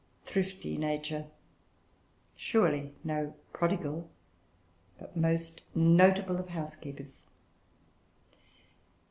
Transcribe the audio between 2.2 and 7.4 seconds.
Surely no prodigal, but most notable of housekeepers!